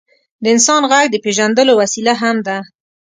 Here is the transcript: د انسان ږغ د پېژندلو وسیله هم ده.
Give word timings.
د 0.43 0.45
انسان 0.55 0.81
ږغ 0.89 0.93
د 1.11 1.15
پېژندلو 1.23 1.73
وسیله 1.81 2.13
هم 2.21 2.37
ده. 2.47 2.57